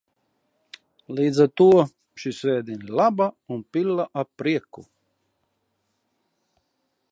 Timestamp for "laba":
3.01-3.29